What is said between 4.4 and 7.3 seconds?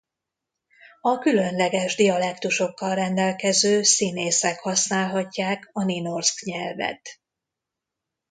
használhatják a nynorsk nyelvet.